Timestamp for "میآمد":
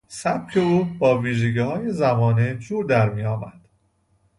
3.09-3.69